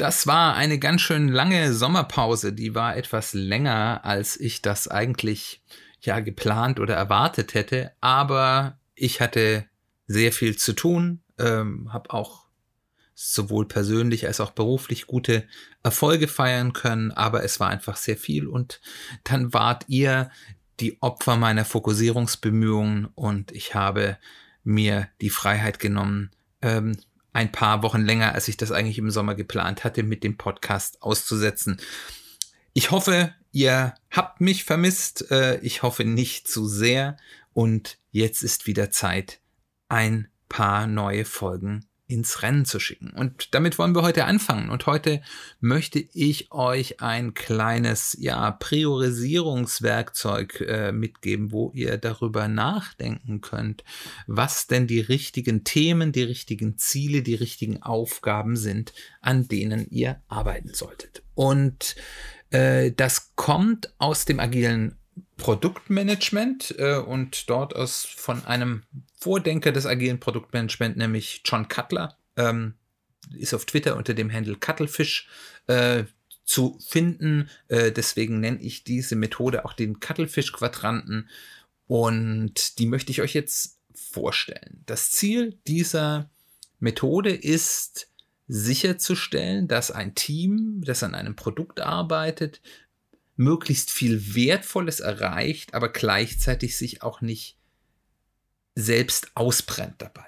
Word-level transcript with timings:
Das 0.00 0.26
war 0.26 0.54
eine 0.54 0.78
ganz 0.78 1.02
schön 1.02 1.28
lange 1.28 1.74
Sommerpause, 1.74 2.54
die 2.54 2.74
war 2.74 2.96
etwas 2.96 3.34
länger, 3.34 4.00
als 4.02 4.40
ich 4.40 4.62
das 4.62 4.88
eigentlich 4.88 5.62
ja 6.00 6.20
geplant 6.20 6.80
oder 6.80 6.94
erwartet 6.94 7.52
hätte, 7.52 7.92
aber 8.00 8.78
ich 8.94 9.20
hatte 9.20 9.66
sehr 10.06 10.32
viel 10.32 10.56
zu 10.56 10.72
tun, 10.72 11.20
ähm, 11.38 11.92
habe 11.92 12.14
auch 12.14 12.46
sowohl 13.14 13.68
persönlich 13.68 14.26
als 14.26 14.40
auch 14.40 14.52
beruflich 14.52 15.06
gute 15.06 15.46
Erfolge 15.82 16.28
feiern 16.28 16.72
können, 16.72 17.10
aber 17.10 17.44
es 17.44 17.60
war 17.60 17.68
einfach 17.68 17.96
sehr 17.98 18.16
viel. 18.16 18.46
Und 18.46 18.80
dann 19.24 19.52
wart 19.52 19.84
ihr 19.88 20.30
die 20.80 20.96
Opfer 21.02 21.36
meiner 21.36 21.66
Fokussierungsbemühungen 21.66 23.04
und 23.16 23.52
ich 23.52 23.74
habe 23.74 24.16
mir 24.64 25.08
die 25.20 25.28
Freiheit 25.28 25.78
genommen, 25.78 26.30
ähm, 26.62 26.96
ein 27.32 27.52
paar 27.52 27.82
Wochen 27.82 28.02
länger, 28.02 28.34
als 28.34 28.48
ich 28.48 28.56
das 28.56 28.72
eigentlich 28.72 28.98
im 28.98 29.10
Sommer 29.10 29.34
geplant 29.34 29.84
hatte, 29.84 30.02
mit 30.02 30.24
dem 30.24 30.36
Podcast 30.36 31.02
auszusetzen. 31.02 31.80
Ich 32.72 32.90
hoffe, 32.90 33.34
ihr 33.52 33.94
habt 34.10 34.40
mich 34.40 34.64
vermisst. 34.64 35.30
Äh, 35.30 35.58
ich 35.60 35.82
hoffe 35.82 36.04
nicht 36.04 36.48
zu 36.48 36.66
sehr. 36.66 37.16
Und 37.52 37.98
jetzt 38.10 38.42
ist 38.42 38.66
wieder 38.66 38.90
Zeit, 38.90 39.40
ein 39.88 40.28
paar 40.48 40.86
neue 40.86 41.24
Folgen 41.24 41.86
ins 42.10 42.42
Rennen 42.42 42.64
zu 42.64 42.80
schicken. 42.80 43.10
Und 43.10 43.54
damit 43.54 43.78
wollen 43.78 43.94
wir 43.94 44.02
heute 44.02 44.24
anfangen. 44.24 44.68
Und 44.68 44.86
heute 44.86 45.22
möchte 45.60 46.04
ich 46.12 46.50
euch 46.50 47.00
ein 47.00 47.34
kleines, 47.34 48.16
ja, 48.18 48.50
Priorisierungswerkzeug 48.50 50.60
äh, 50.60 50.90
mitgeben, 50.92 51.52
wo 51.52 51.70
ihr 51.72 51.98
darüber 51.98 52.48
nachdenken 52.48 53.40
könnt, 53.40 53.84
was 54.26 54.66
denn 54.66 54.88
die 54.88 55.00
richtigen 55.00 55.62
Themen, 55.62 56.10
die 56.12 56.24
richtigen 56.24 56.76
Ziele, 56.76 57.22
die 57.22 57.36
richtigen 57.36 57.82
Aufgaben 57.82 58.56
sind, 58.56 58.92
an 59.20 59.46
denen 59.46 59.86
ihr 59.90 60.20
arbeiten 60.28 60.74
solltet. 60.74 61.22
Und 61.34 61.94
äh, 62.50 62.90
das 62.92 63.32
kommt 63.36 63.94
aus 63.98 64.24
dem 64.24 64.40
agilen 64.40 64.96
Produktmanagement 65.36 66.74
äh, 66.78 66.96
und 66.96 67.48
dort 67.48 67.74
aus 67.74 68.04
von 68.04 68.44
einem 68.44 68.82
Vordenker 69.18 69.72
des 69.72 69.86
agilen 69.86 70.20
Produktmanagement, 70.20 70.96
nämlich 70.96 71.42
John 71.44 71.68
Cutler, 71.68 72.16
ähm, 72.36 72.74
ist 73.36 73.54
auf 73.54 73.64
Twitter 73.64 73.96
unter 73.96 74.14
dem 74.14 74.32
Handle 74.32 74.56
Cuttlefish 74.56 75.28
äh, 75.66 76.04
zu 76.44 76.78
finden. 76.80 77.48
Äh, 77.68 77.92
deswegen 77.92 78.40
nenne 78.40 78.60
ich 78.60 78.84
diese 78.84 79.16
Methode 79.16 79.64
auch 79.64 79.72
den 79.72 80.00
Cuttlefish-Quadranten 80.00 81.28
und 81.86 82.78
die 82.78 82.86
möchte 82.86 83.10
ich 83.10 83.20
euch 83.20 83.34
jetzt 83.34 83.78
vorstellen. 83.94 84.82
Das 84.86 85.10
Ziel 85.10 85.58
dieser 85.66 86.30
Methode 86.78 87.34
ist 87.34 88.08
sicherzustellen, 88.48 89.68
dass 89.68 89.90
ein 89.90 90.14
Team, 90.14 90.82
das 90.84 91.02
an 91.04 91.14
einem 91.14 91.36
Produkt 91.36 91.80
arbeitet, 91.80 92.60
möglichst 93.40 93.90
viel 93.90 94.34
Wertvolles 94.34 95.00
erreicht, 95.00 95.72
aber 95.72 95.88
gleichzeitig 95.88 96.76
sich 96.76 97.02
auch 97.02 97.22
nicht 97.22 97.56
selbst 98.74 99.28
ausbrennt 99.34 99.94
dabei. 100.02 100.26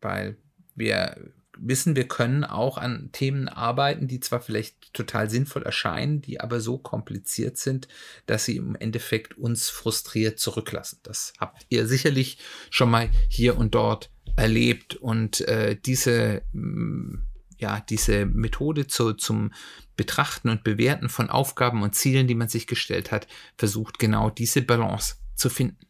Weil 0.00 0.38
wir 0.74 1.30
wissen, 1.58 1.94
wir 1.94 2.08
können 2.08 2.44
auch 2.44 2.78
an 2.78 3.10
Themen 3.12 3.48
arbeiten, 3.50 4.08
die 4.08 4.18
zwar 4.18 4.40
vielleicht 4.40 4.94
total 4.94 5.28
sinnvoll 5.28 5.62
erscheinen, 5.62 6.22
die 6.22 6.40
aber 6.40 6.60
so 6.62 6.78
kompliziert 6.78 7.58
sind, 7.58 7.86
dass 8.24 8.46
sie 8.46 8.56
im 8.56 8.76
Endeffekt 8.76 9.36
uns 9.36 9.68
frustriert 9.68 10.38
zurücklassen. 10.38 11.00
Das 11.02 11.34
habt 11.38 11.66
ihr 11.68 11.86
sicherlich 11.86 12.38
schon 12.70 12.90
mal 12.90 13.10
hier 13.28 13.58
und 13.58 13.74
dort 13.74 14.10
erlebt 14.36 14.94
und 14.94 15.42
äh, 15.42 15.76
diese 15.76 16.40
mm, 16.54 17.16
ja, 17.62 17.80
diese 17.80 18.26
Methode 18.26 18.86
zu, 18.86 19.14
zum 19.14 19.52
Betrachten 19.96 20.50
und 20.50 20.64
Bewerten 20.64 21.08
von 21.08 21.30
Aufgaben 21.30 21.82
und 21.82 21.94
Zielen, 21.94 22.26
die 22.26 22.34
man 22.34 22.48
sich 22.48 22.66
gestellt 22.66 23.10
hat, 23.10 23.26
versucht 23.56 23.98
genau 23.98 24.28
diese 24.28 24.60
Balance 24.60 25.14
zu 25.34 25.48
finden. 25.48 25.86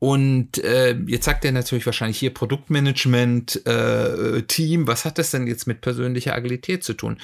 Und 0.00 0.58
äh, 0.58 0.96
jetzt 1.06 1.24
sagt 1.24 1.44
er 1.44 1.52
natürlich 1.52 1.86
wahrscheinlich 1.86 2.18
hier 2.18 2.32
Produktmanagement, 2.32 3.66
äh, 3.66 4.42
Team, 4.42 4.86
was 4.86 5.04
hat 5.04 5.18
das 5.18 5.32
denn 5.32 5.46
jetzt 5.46 5.66
mit 5.66 5.80
persönlicher 5.80 6.34
Agilität 6.34 6.84
zu 6.84 6.94
tun? 6.94 7.18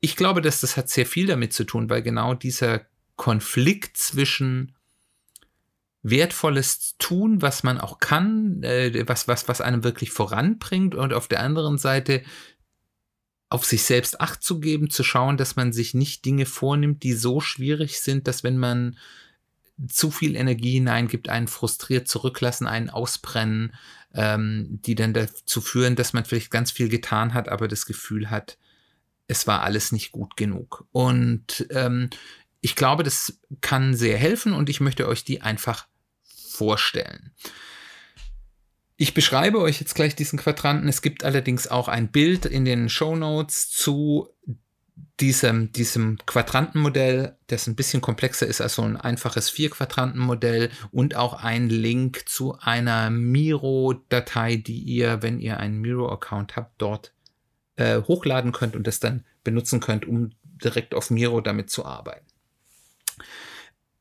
Ich 0.00 0.16
glaube, 0.16 0.42
dass 0.42 0.60
das 0.60 0.76
hat 0.76 0.88
sehr 0.88 1.06
viel 1.06 1.26
damit 1.26 1.52
zu 1.52 1.64
tun, 1.64 1.90
weil 1.90 2.02
genau 2.02 2.34
dieser 2.34 2.82
Konflikt 3.16 3.96
zwischen 3.96 4.74
wertvolles 6.02 6.96
tun, 6.98 7.42
was 7.42 7.62
man 7.62 7.78
auch 7.78 7.98
kann, 7.98 8.62
äh, 8.62 9.04
was, 9.06 9.28
was, 9.28 9.48
was 9.48 9.60
einem 9.60 9.84
wirklich 9.84 10.10
voranbringt 10.10 10.94
und 10.94 11.12
auf 11.12 11.28
der 11.28 11.40
anderen 11.40 11.78
Seite 11.78 12.22
auf 13.50 13.64
sich 13.64 13.82
selbst 13.82 14.20
Acht 14.20 14.42
zu 14.42 14.60
geben, 14.60 14.90
zu 14.90 15.02
schauen, 15.02 15.36
dass 15.36 15.56
man 15.56 15.72
sich 15.72 15.94
nicht 15.94 16.24
Dinge 16.24 16.46
vornimmt, 16.46 17.02
die 17.02 17.14
so 17.14 17.40
schwierig 17.40 18.00
sind, 18.00 18.28
dass 18.28 18.44
wenn 18.44 18.58
man 18.58 18.98
zu 19.86 20.10
viel 20.10 20.34
Energie 20.34 20.72
hineingibt, 20.72 21.28
einen 21.28 21.48
frustriert 21.48 22.08
zurücklassen, 22.08 22.66
einen 22.66 22.90
ausbrennen, 22.90 23.74
ähm, 24.12 24.80
die 24.82 24.94
dann 24.94 25.14
dazu 25.14 25.60
führen, 25.60 25.96
dass 25.96 26.12
man 26.12 26.24
vielleicht 26.24 26.50
ganz 26.50 26.70
viel 26.70 26.88
getan 26.88 27.32
hat, 27.32 27.48
aber 27.48 27.68
das 27.68 27.86
Gefühl 27.86 28.30
hat, 28.30 28.58
es 29.28 29.46
war 29.46 29.62
alles 29.62 29.92
nicht 29.92 30.10
gut 30.10 30.36
genug. 30.36 30.86
Und 30.90 31.66
ähm, 31.70 32.10
ich 32.60 32.74
glaube, 32.74 33.02
das 33.02 33.38
kann 33.60 33.94
sehr 33.94 34.18
helfen 34.18 34.52
und 34.52 34.68
ich 34.68 34.80
möchte 34.80 35.06
euch 35.06 35.24
die 35.24 35.42
einfach 35.42 35.86
vorstellen. 36.24 37.32
Ich 39.00 39.14
beschreibe 39.14 39.60
euch 39.60 39.78
jetzt 39.78 39.94
gleich 39.94 40.16
diesen 40.16 40.40
Quadranten. 40.40 40.88
Es 40.88 41.02
gibt 41.02 41.22
allerdings 41.22 41.68
auch 41.68 41.86
ein 41.86 42.08
Bild 42.08 42.44
in 42.44 42.64
den 42.64 42.88
Show 42.88 43.14
Notes 43.14 43.70
zu 43.70 44.28
diesem, 45.20 45.70
diesem 45.70 46.18
Quadrantenmodell, 46.26 47.36
das 47.46 47.68
ein 47.68 47.76
bisschen 47.76 48.00
komplexer 48.00 48.48
ist 48.48 48.60
als 48.60 48.74
so 48.74 48.82
ein 48.82 48.96
einfaches 48.96 49.50
Vier-Quadranten-Modell 49.50 50.70
und 50.90 51.14
auch 51.14 51.34
ein 51.34 51.68
Link 51.68 52.28
zu 52.28 52.58
einer 52.58 53.08
Miro-Datei, 53.10 54.56
die 54.56 54.80
ihr, 54.80 55.22
wenn 55.22 55.38
ihr 55.38 55.58
einen 55.58 55.80
Miro-Account 55.80 56.56
habt, 56.56 56.82
dort 56.82 57.12
äh, 57.76 58.02
hochladen 58.02 58.50
könnt 58.50 58.74
und 58.74 58.88
das 58.88 58.98
dann 58.98 59.24
benutzen 59.44 59.78
könnt, 59.78 60.06
um 60.06 60.32
direkt 60.42 60.92
auf 60.92 61.10
Miro 61.10 61.40
damit 61.40 61.70
zu 61.70 61.84
arbeiten. 61.84 62.26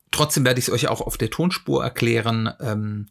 Trotzdem 0.09 0.43
werde 0.43 0.59
ich 0.59 0.69
es 0.69 0.73
euch 0.73 0.87
auch 0.87 1.01
auf 1.01 1.19
der 1.19 1.29
Tonspur 1.29 1.83
erklären. 1.83 2.51
Ähm, 2.59 3.09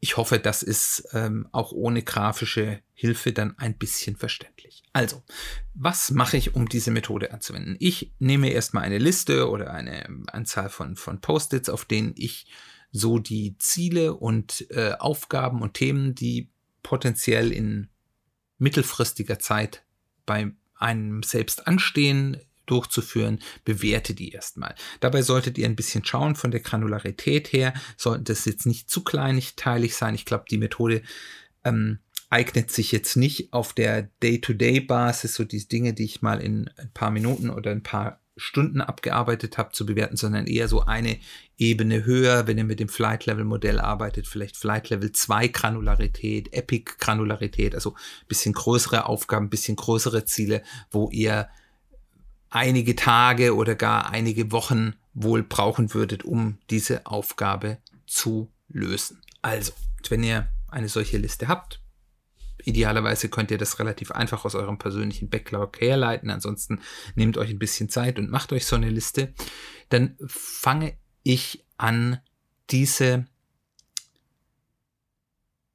ich 0.00 0.16
hoffe, 0.16 0.38
das 0.38 0.62
ist 0.62 1.08
ähm, 1.12 1.48
auch 1.52 1.72
ohne 1.72 2.02
grafische 2.02 2.80
Hilfe 2.94 3.32
dann 3.32 3.58
ein 3.58 3.76
bisschen 3.76 4.16
verständlich. 4.16 4.84
Also, 4.92 5.22
was 5.74 6.10
mache 6.10 6.36
ich, 6.36 6.54
um 6.54 6.68
diese 6.68 6.90
Methode 6.90 7.32
anzuwenden? 7.32 7.76
Ich 7.80 8.12
nehme 8.18 8.50
erstmal 8.50 8.84
eine 8.84 8.98
Liste 8.98 9.48
oder 9.48 9.72
eine 9.72 10.08
Anzahl 10.28 10.70
von, 10.70 10.96
von 10.96 11.20
Post-its, 11.20 11.68
auf 11.68 11.84
denen 11.84 12.14
ich 12.16 12.46
so 12.90 13.18
die 13.18 13.56
Ziele 13.58 14.14
und 14.14 14.70
äh, 14.70 14.92
Aufgaben 14.98 15.62
und 15.62 15.74
Themen, 15.74 16.14
die 16.14 16.50
potenziell 16.82 17.52
in 17.52 17.88
mittelfristiger 18.58 19.38
Zeit 19.38 19.84
bei 20.26 20.52
einem 20.76 21.22
selbst 21.22 21.66
anstehen, 21.66 22.40
durchzuführen, 22.70 23.40
bewerte 23.64 24.14
die 24.14 24.30
erstmal. 24.30 24.74
Dabei 25.00 25.22
solltet 25.22 25.58
ihr 25.58 25.66
ein 25.66 25.76
bisschen 25.76 26.04
schauen 26.04 26.36
von 26.36 26.50
der 26.50 26.60
Granularität 26.60 27.52
her, 27.52 27.74
sollten 27.96 28.24
das 28.24 28.44
jetzt 28.44 28.66
nicht 28.66 28.90
zu 28.90 29.02
kleinteilig 29.02 29.96
sein. 29.96 30.14
Ich 30.14 30.24
glaube, 30.24 30.44
die 30.50 30.58
Methode 30.58 31.02
ähm, 31.64 31.98
eignet 32.30 32.70
sich 32.70 32.92
jetzt 32.92 33.16
nicht 33.16 33.52
auf 33.52 33.72
der 33.72 34.02
Day-to-Day-Basis, 34.22 35.34
so 35.34 35.44
die 35.44 35.66
Dinge, 35.66 35.94
die 35.94 36.04
ich 36.04 36.22
mal 36.22 36.40
in 36.40 36.70
ein 36.76 36.92
paar 36.92 37.10
Minuten 37.10 37.50
oder 37.50 37.70
ein 37.70 37.82
paar 37.82 38.20
Stunden 38.38 38.80
abgearbeitet 38.80 39.58
habe, 39.58 39.72
zu 39.72 39.84
bewerten, 39.84 40.16
sondern 40.16 40.46
eher 40.46 40.68
so 40.68 40.82
eine 40.82 41.18
Ebene 41.56 42.04
höher, 42.04 42.46
wenn 42.46 42.56
ihr 42.56 42.64
mit 42.64 42.80
dem 42.80 42.88
Flight 42.88 43.26
Level 43.26 43.44
Modell 43.44 43.80
arbeitet, 43.80 44.28
vielleicht 44.28 44.56
Flight 44.56 44.90
Level 44.90 45.10
2 45.10 45.48
Granularität, 45.48 46.52
Epic 46.52 46.92
Granularität, 46.98 47.74
also 47.74 47.96
bisschen 48.28 48.54
größere 48.54 49.06
Aufgaben, 49.06 49.50
bisschen 49.50 49.76
größere 49.76 50.24
Ziele, 50.24 50.62
wo 50.90 51.10
ihr 51.10 51.48
einige 52.50 52.96
Tage 52.96 53.54
oder 53.54 53.74
gar 53.74 54.10
einige 54.10 54.52
Wochen 54.52 54.94
wohl 55.14 55.42
brauchen 55.42 55.94
würdet, 55.94 56.24
um 56.24 56.58
diese 56.70 57.06
Aufgabe 57.06 57.78
zu 58.06 58.50
lösen. 58.68 59.20
Also, 59.42 59.72
wenn 60.08 60.22
ihr 60.22 60.48
eine 60.68 60.88
solche 60.88 61.18
Liste 61.18 61.48
habt, 61.48 61.80
Idealerweise 62.64 63.28
könnt 63.28 63.50
ihr 63.50 63.56
das 63.58 63.78
relativ 63.78 64.10
einfach 64.10 64.44
aus 64.44 64.54
eurem 64.54 64.78
persönlichen 64.78 65.30
Backlog 65.30 65.80
herleiten. 65.80 66.28
Ansonsten 66.28 66.80
nehmt 67.14 67.38
euch 67.38 67.50
ein 67.50 67.58
bisschen 67.58 67.88
Zeit 67.88 68.18
und 68.18 68.30
macht 68.30 68.52
euch 68.52 68.66
so 68.66 68.76
eine 68.76 68.90
Liste. 68.90 69.32
Dann 69.88 70.16
fange 70.26 70.96
ich 71.22 71.64
an, 71.76 72.20
diese, 72.70 73.26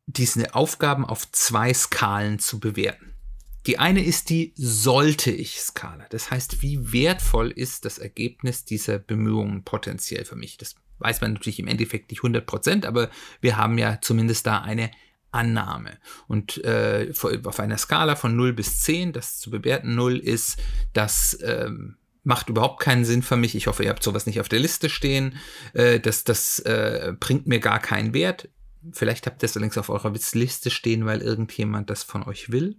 diese 0.06 0.54
Aufgaben 0.54 1.06
auf 1.06 1.32
zwei 1.32 1.74
Skalen 1.74 2.38
zu 2.38 2.60
bewerten. 2.60 3.13
Die 3.66 3.80
eine 3.80 4.04
ist 4.04 4.30
die 4.30 4.54
sollte 4.56 5.32
ich 5.32 5.62
Skala. 5.62 6.06
Das 6.10 6.32
heißt, 6.32 6.62
wie 6.62 6.92
wertvoll 6.92 7.50
ist 7.50 7.86
das 7.86 7.98
Ergebnis 7.98 8.66
dieser 8.66 9.00
Bemühungen 9.00 9.64
potenziell 9.64 10.26
für 10.26 10.36
mich? 10.36 10.58
Das 10.58 10.76
weiß 11.00 11.22
man 11.22 11.34
natürlich 11.34 11.60
im 11.60 11.68
Endeffekt 11.68 12.12
nicht 12.12 12.20
100 12.20 12.46
Prozent, 12.46 12.86
aber 12.86 13.10
wir 13.42 13.58
haben 13.58 13.78
ja 13.78 14.00
zumindest 14.02 14.48
da 14.48 14.62
eine 14.62 14.92
Annahme. 15.32 15.98
Und 16.28 16.64
äh, 16.64 17.12
auf 17.44 17.60
einer 17.60 17.78
Skala 17.78 18.16
von 18.16 18.36
0 18.36 18.54
bis 18.54 18.82
10, 18.82 19.14
das 19.14 19.40
zu 19.40 19.50
bewerten, 19.50 19.96
0 19.96 20.18
ist, 20.20 20.60
das 20.94 21.38
ähm, 21.42 21.98
macht 22.24 22.50
überhaupt 22.50 22.82
keinen 22.82 23.06
Sinn 23.06 23.24
für 23.24 23.38
mich. 23.38 23.56
Ich 23.56 23.68
hoffe, 23.68 23.84
ihr 23.84 23.90
habt 23.90 24.04
sowas 24.04 24.26
nicht 24.26 24.40
auf 24.40 24.50
der 24.50 24.60
Liste 24.60 24.90
stehen. 24.90 25.38
Äh, 25.74 26.00
das 26.00 26.24
das 26.24 26.60
äh, 26.60 27.14
bringt 27.20 27.48
mir 27.48 27.60
gar 27.60 27.80
keinen 27.80 28.14
Wert. 28.14 28.50
Vielleicht 28.92 29.26
habt 29.26 29.42
ihr 29.42 29.46
es 29.46 29.56
allerdings 29.56 29.78
auf 29.78 29.90
eurer 29.90 30.14
Liste 30.34 30.70
stehen, 30.70 31.06
weil 31.06 31.22
irgendjemand 31.22 31.90
das 31.90 32.04
von 32.04 32.24
euch 32.24 32.52
will. 32.52 32.78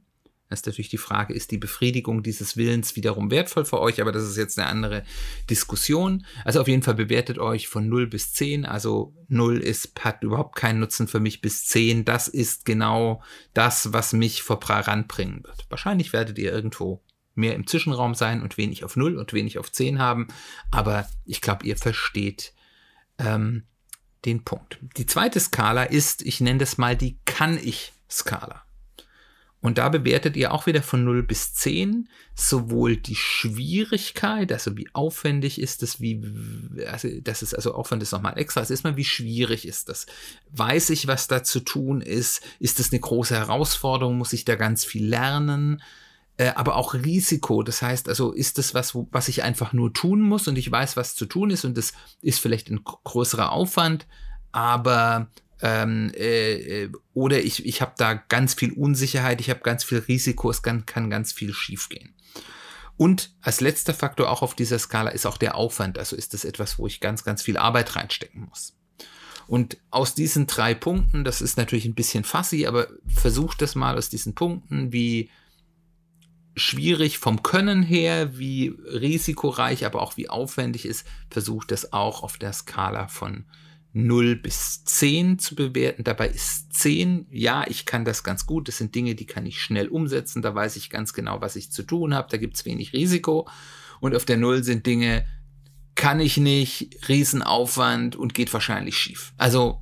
Ist 0.55 0.67
natürlich 0.67 0.89
die 0.89 0.99
Frage, 0.99 1.35
ist 1.35 1.51
die 1.51 1.59
Befriedigung 1.59 2.23
dieses 2.23 2.56
Willens 2.56 2.97
wiederum 2.97 3.31
wertvoll 3.31 3.65
für 3.65 3.81
euch? 3.81 4.01
Aber 4.01 4.12
das 4.12 4.25
ist 4.25 4.37
jetzt 4.37 4.59
eine 4.59 4.69
andere 4.69 5.05
Diskussion. 5.51 6.25
Also 6.45 6.61
auf 6.61 6.69
jeden 6.69 6.83
Fall 6.83 6.95
bewertet 6.95 7.39
euch 7.39 7.69
von 7.69 7.89
0 7.89 8.06
bis 8.06 8.33
10. 8.33 8.65
Also 8.65 9.15
0 9.29 9.59
ist, 9.59 9.93
hat 10.01 10.23
überhaupt 10.23 10.56
keinen 10.56 10.81
Nutzen 10.81 11.09
für 11.09 11.21
mich 11.21 11.41
bis 11.41 11.67
10. 11.67 12.05
Das 12.05 12.29
ist 12.29 12.65
genau 12.65 13.23
das, 13.53 13.93
was 13.93 14.12
mich 14.12 14.43
vor 14.43 14.61
Prarand 14.61 15.09
bringen 15.09 15.45
wird. 15.45 15.67
Wahrscheinlich 15.69 16.12
werdet 16.12 16.39
ihr 16.39 16.53
irgendwo 16.53 17.03
mehr 17.35 17.55
im 17.55 17.67
Zwischenraum 17.67 18.15
sein 18.15 18.43
und 18.43 18.56
wenig 18.56 18.85
auf 18.85 18.97
0 18.97 19.17
und 19.19 19.33
wenig 19.33 19.59
auf 19.59 19.71
10 19.71 19.99
haben. 19.99 20.29
Aber 20.71 21.09
ich 21.25 21.41
glaube, 21.41 21.67
ihr 21.67 21.77
versteht 21.77 22.55
ähm, 23.19 23.65
den 24.25 24.45
Punkt. 24.45 24.79
Die 24.97 25.06
zweite 25.06 25.41
Skala 25.41 25.85
ist, 25.85 26.23
ich 26.23 26.41
nenne 26.41 26.61
das 26.61 26.79
mal 26.79 26.97
die 26.97 27.19
Kann-ich-Skala. 27.25 28.63
Und 29.64 29.78
da 29.78 29.88
bewertet 29.88 30.37
ihr 30.37 30.52
auch 30.52 30.66
wieder 30.66 30.82
von 30.82 31.05
0 31.05 31.22
bis 31.22 31.55
10 31.55 32.11
sowohl 32.34 32.99
die 32.99 33.14
Schwierigkeit, 33.14 34.52
also 34.52 34.76
wie 34.76 34.90
aufwendig 34.93 35.58
ist 35.58 35.82
es, 35.82 36.02
wie, 36.02 36.20
also 36.87 37.08
das 37.22 37.40
ist 37.40 37.55
also 37.55 37.72
Aufwand 37.72 38.02
ist 38.02 38.12
nochmal 38.12 38.37
extra, 38.37 38.61
es 38.61 38.69
ist 38.69 38.84
mal, 38.84 38.99
wie 38.99 39.06
schwierig 39.06 39.66
ist 39.66 39.88
das? 39.88 40.05
Weiß 40.50 40.90
ich, 40.90 41.06
was 41.06 41.28
da 41.28 41.43
zu 41.43 41.61
tun 41.61 42.02
ist? 42.02 42.43
Ist 42.58 42.78
das 42.78 42.93
eine 42.93 43.00
große 43.00 43.34
Herausforderung? 43.34 44.19
Muss 44.19 44.34
ich 44.34 44.44
da 44.44 44.56
ganz 44.56 44.84
viel 44.84 45.06
lernen? 45.06 45.81
Äh, 46.37 46.52
aber 46.56 46.76
auch 46.76 46.93
Risiko. 46.93 47.62
Das 47.62 47.81
heißt, 47.81 48.10
also 48.10 48.32
ist 48.32 48.58
das 48.58 48.75
was, 48.75 48.94
was 49.12 49.28
ich 49.28 49.44
einfach 49.44 49.72
nur 49.72 49.94
tun 49.94 50.20
muss 50.20 50.46
und 50.46 50.58
ich 50.58 50.70
weiß, 50.70 50.99
was 50.99 51.14
zu 51.14 51.25
tun 51.25 51.49
ist 51.49 51.64
und 51.64 51.78
das 51.78 51.94
ist 52.20 52.38
vielleicht 52.38 52.69
ein 52.69 52.84
größerer 52.84 53.50
Aufwand, 53.50 54.06
aber 54.52 55.28
ähm, 55.64 56.12
äh, 56.14 56.82
äh, 56.82 56.93
oder 57.14 57.43
ich, 57.43 57.64
ich 57.64 57.81
habe 57.81 57.94
da 57.96 58.12
ganz 58.12 58.52
viel 58.52 58.72
Unsicherheit, 58.72 59.40
ich 59.40 59.49
habe 59.49 59.61
ganz 59.61 59.82
viel 59.82 59.99
Risiko, 59.99 60.50
es 60.50 60.62
kann, 60.62 60.84
kann 60.84 61.08
ganz 61.08 61.32
viel 61.32 61.55
schiefgehen. 61.55 62.14
Und 62.99 63.34
als 63.40 63.62
letzter 63.62 63.94
Faktor 63.94 64.31
auch 64.31 64.43
auf 64.43 64.55
dieser 64.55 64.78
Skala 64.78 65.11
ist 65.11 65.25
auch 65.25 65.38
der 65.38 65.55
Aufwand. 65.55 65.99
Also 65.99 66.16
ist 66.16 66.34
das 66.34 66.44
etwas, 66.44 66.78
wo 66.78 66.87
ich 66.87 67.00
ganz, 67.00 67.25
ganz 67.25 67.43
viel 67.43 67.56
Arbeit 67.56 67.96
reinstecken 67.96 68.43
muss. 68.43 68.76
Und 69.46 69.78
aus 69.90 70.14
diesen 70.14 70.46
drei 70.46 70.75
Punkten, 70.75 71.25
das 71.25 71.40
ist 71.40 71.56
natürlich 71.56 71.87
ein 71.87 71.94
bisschen 71.94 72.25
fassi, 72.25 72.67
aber 72.67 72.88
versucht 73.06 73.62
das 73.62 73.75
mal 73.75 73.96
aus 73.96 74.10
diesen 74.10 74.34
Punkten, 74.34 74.93
wie 74.93 75.31
schwierig 76.56 77.19
vom 77.19 77.43
Können 77.43 77.82
her, 77.82 78.38
wie 78.38 78.69
risikoreich, 78.69 79.87
aber 79.87 80.02
auch 80.02 80.19
wie 80.19 80.28
aufwendig 80.28 80.84
ist, 80.84 81.06
versucht 81.31 81.70
das 81.70 81.94
auch 81.94 82.22
auf 82.22 82.37
der 82.37 82.52
Skala 82.52 83.08
von 83.08 83.46
0 83.94 84.37
bis 84.37 84.85
10 84.85 85.38
zu 85.38 85.55
bewerten. 85.55 86.02
Dabei 86.02 86.29
ist 86.29 86.75
10, 86.75 87.29
ja, 87.31 87.64
ich 87.69 87.87
kann 87.87 88.05
das 88.05 88.25
ganz 88.25 88.44
gut. 88.44 88.67
Das 88.67 88.79
sind 88.79 88.94
Dinge, 88.94 89.14
die 89.14 89.25
kann 89.25 89.46
ich 89.46 89.62
schnell 89.62 89.88
umsetzen. 89.88 90.43
Da 90.43 90.55
weiß 90.55 90.76
ich 90.76 90.91
ganz 90.91 91.12
genau, 91.12 91.41
was 91.41 91.55
ich 91.55 91.70
zu 91.70 91.85
tun 91.85 92.12
habe. 92.12 92.29
Da 92.29 92.37
gibt 92.37 92.56
es 92.56 92.64
wenig 92.64 92.93
Risiko. 92.93 93.49
Und 94.00 94.14
auf 94.17 94.25
der 94.25 94.37
0 94.37 94.64
sind 94.64 94.85
Dinge, 94.85 95.25
kann 95.94 96.19
ich 96.19 96.37
nicht, 96.37 97.08
Riesenaufwand 97.08 98.17
und 98.17 98.35
geht 98.35 98.52
wahrscheinlich 98.52 98.99
schief. 98.99 99.32
Also, 99.37 99.81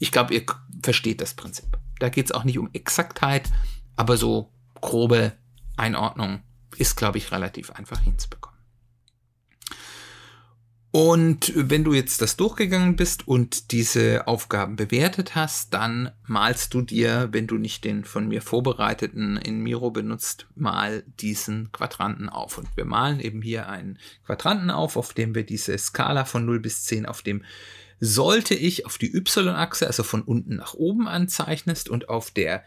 ich 0.00 0.10
glaube, 0.10 0.34
ihr 0.34 0.44
versteht 0.82 1.20
das 1.20 1.34
Prinzip. 1.34 1.78
Da 2.00 2.08
geht 2.08 2.26
es 2.26 2.32
auch 2.32 2.42
nicht 2.42 2.58
um 2.58 2.70
Exaktheit, 2.72 3.50
aber 3.94 4.16
so 4.16 4.52
grobe 4.80 5.32
Einordnung 5.76 6.42
ist, 6.76 6.96
glaube 6.96 7.18
ich, 7.18 7.30
relativ 7.30 7.70
einfach 7.70 8.00
hinzubekommen. 8.00 8.53
Und 10.96 11.52
wenn 11.56 11.82
du 11.82 11.92
jetzt 11.92 12.22
das 12.22 12.36
durchgegangen 12.36 12.94
bist 12.94 13.26
und 13.26 13.72
diese 13.72 14.28
Aufgaben 14.28 14.76
bewertet 14.76 15.34
hast, 15.34 15.74
dann 15.74 16.12
malst 16.24 16.72
du 16.72 16.82
dir, 16.82 17.30
wenn 17.32 17.48
du 17.48 17.58
nicht 17.58 17.82
den 17.82 18.04
von 18.04 18.28
mir 18.28 18.40
vorbereiteten 18.40 19.36
in 19.36 19.58
Miro 19.58 19.90
benutzt, 19.90 20.46
mal 20.54 21.02
diesen 21.18 21.72
Quadranten 21.72 22.28
auf. 22.28 22.58
Und 22.58 22.68
wir 22.76 22.84
malen 22.84 23.18
eben 23.18 23.42
hier 23.42 23.68
einen 23.68 23.98
Quadranten 24.24 24.70
auf, 24.70 24.96
auf 24.96 25.12
dem 25.12 25.34
wir 25.34 25.42
diese 25.42 25.76
Skala 25.76 26.26
von 26.26 26.46
0 26.46 26.60
bis 26.60 26.84
10 26.84 27.06
auf 27.06 27.22
dem 27.22 27.42
sollte 27.98 28.54
ich 28.54 28.86
auf 28.86 28.96
die 28.96 29.12
Y-Achse, 29.12 29.88
also 29.88 30.04
von 30.04 30.22
unten 30.22 30.54
nach 30.54 30.74
oben 30.74 31.08
anzeichnest 31.08 31.88
und 31.88 32.08
auf 32.08 32.30
der 32.30 32.62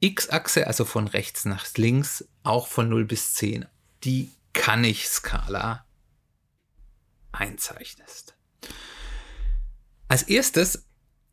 X-Achse, 0.00 0.66
also 0.66 0.86
von 0.86 1.08
rechts 1.08 1.44
nach 1.44 1.66
links, 1.76 2.26
auch 2.42 2.68
von 2.68 2.88
0 2.88 3.04
bis 3.04 3.34
10, 3.34 3.66
die 4.02 4.30
kann 4.54 4.82
ich 4.82 5.08
Skala 5.08 5.83
einzeichnest. 7.34 8.34
Als 10.08 10.22
erstes 10.22 10.86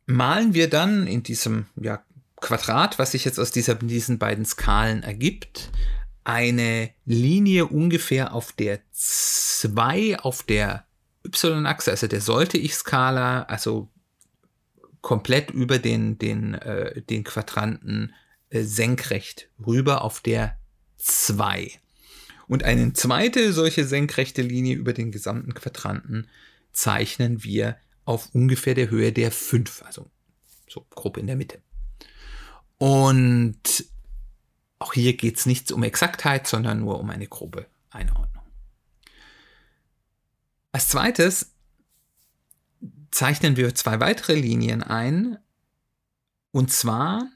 malen 0.06 0.54
wir 0.54 0.68
dann 0.68 1.06
in 1.06 1.22
diesem 1.22 1.66
ja, 1.76 2.04
Quadrat, 2.36 2.98
was 2.98 3.12
sich 3.12 3.24
jetzt 3.24 3.38
aus 3.38 3.52
dieser, 3.52 3.76
diesen 3.76 4.18
beiden 4.18 4.44
Skalen 4.44 5.02
ergibt, 5.02 5.70
eine 6.24 6.90
Linie 7.04 7.66
ungefähr 7.66 8.34
auf 8.34 8.52
der 8.52 8.80
2 8.92 10.18
auf 10.20 10.42
der 10.42 10.86
y-Achse, 11.24 11.90
also 11.90 12.06
der 12.06 12.20
sollte 12.20 12.58
ich 12.58 12.74
Skala, 12.74 13.44
also 13.44 13.88
komplett 15.00 15.50
über 15.50 15.78
den, 15.78 16.18
den, 16.18 16.54
äh, 16.54 17.02
den 17.02 17.24
Quadranten 17.24 18.14
äh, 18.50 18.62
senkrecht 18.62 19.50
rüber 19.64 20.02
auf 20.02 20.20
der 20.20 20.56
2 20.98 21.81
und 22.48 22.64
eine 22.64 22.92
zweite 22.92 23.52
solche 23.52 23.84
senkrechte 23.84 24.42
Linie 24.42 24.76
über 24.76 24.92
den 24.92 25.12
gesamten 25.12 25.54
Quadranten 25.54 26.28
zeichnen 26.72 27.44
wir 27.44 27.76
auf 28.04 28.28
ungefähr 28.34 28.74
der 28.74 28.90
Höhe 28.90 29.12
der 29.12 29.30
5, 29.30 29.82
also 29.82 30.10
so 30.68 30.86
grob 30.90 31.16
in 31.16 31.26
der 31.26 31.36
Mitte. 31.36 31.60
Und 32.78 33.86
auch 34.78 34.92
hier 34.94 35.16
geht 35.16 35.38
es 35.38 35.46
nicht 35.46 35.70
um 35.70 35.82
Exaktheit, 35.84 36.48
sondern 36.48 36.80
nur 36.80 36.98
um 36.98 37.10
eine 37.10 37.28
grobe 37.28 37.66
Einordnung. 37.90 38.42
Als 40.72 40.88
zweites 40.88 41.52
zeichnen 43.10 43.56
wir 43.56 43.74
zwei 43.74 44.00
weitere 44.00 44.34
Linien 44.34 44.82
ein, 44.82 45.38
und 46.50 46.72
zwar 46.72 47.30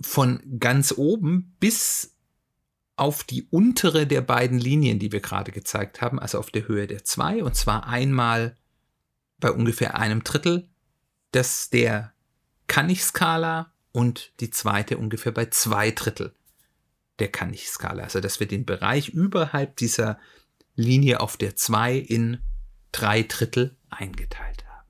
von 0.00 0.42
ganz 0.58 0.94
oben 0.96 1.56
bis 1.58 2.11
auf 2.96 3.24
die 3.24 3.46
untere 3.50 4.06
der 4.06 4.20
beiden 4.20 4.58
Linien, 4.58 4.98
die 4.98 5.12
wir 5.12 5.20
gerade 5.20 5.50
gezeigt 5.50 6.00
haben, 6.00 6.18
also 6.18 6.38
auf 6.38 6.50
der 6.50 6.68
Höhe 6.68 6.86
der 6.86 7.04
2, 7.04 7.42
und 7.42 7.56
zwar 7.56 7.86
einmal 7.86 8.56
bei 9.38 9.50
ungefähr 9.50 9.96
einem 9.96 10.22
Drittel 10.22 10.68
des 11.34 11.70
der 11.70 12.12
Kann-ich-Skala 12.66 13.72
und 13.92 14.32
die 14.40 14.50
zweite 14.50 14.98
ungefähr 14.98 15.32
bei 15.32 15.46
zwei 15.46 15.90
Drittel 15.90 16.34
der 17.18 17.28
Kann-ich-Skala. 17.28 18.04
Also 18.04 18.20
dass 18.20 18.40
wir 18.40 18.46
den 18.46 18.64
Bereich 18.64 19.08
überhalb 19.08 19.76
dieser 19.76 20.18
Linie 20.74 21.20
auf 21.20 21.36
der 21.36 21.56
2 21.56 21.96
in 21.96 22.38
drei 22.92 23.22
Drittel 23.22 23.76
eingeteilt 23.90 24.64
haben. 24.66 24.88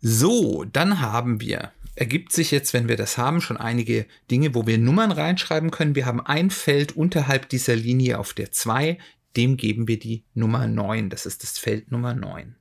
So, 0.00 0.64
dann 0.64 1.00
haben 1.00 1.40
wir 1.40 1.72
ergibt 1.96 2.32
sich 2.32 2.50
jetzt, 2.50 2.72
wenn 2.72 2.88
wir 2.88 2.96
das 2.96 3.18
haben, 3.18 3.40
schon 3.40 3.56
einige 3.56 4.06
Dinge, 4.30 4.54
wo 4.54 4.66
wir 4.66 4.78
Nummern 4.78 5.12
reinschreiben 5.12 5.70
können. 5.70 5.94
Wir 5.94 6.06
haben 6.06 6.20
ein 6.20 6.50
Feld 6.50 6.96
unterhalb 6.96 7.48
dieser 7.48 7.76
Linie 7.76 8.18
auf 8.18 8.34
der 8.34 8.52
2, 8.52 8.98
dem 9.36 9.56
geben 9.56 9.88
wir 9.88 9.98
die 9.98 10.24
Nummer 10.34 10.66
9. 10.66 11.10
Das 11.10 11.26
ist 11.26 11.42
das 11.42 11.58
Feld 11.58 11.90
Nummer 11.90 12.14
9. 12.14 12.56